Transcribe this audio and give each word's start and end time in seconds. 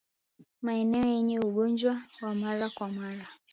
Maeneo 0.61 1.05
yenye 1.05 1.39
ugonjwa 1.39 2.01
wa 2.21 2.35
mara 2.35 2.69
kwa 2.69 2.89
mara 2.89 3.27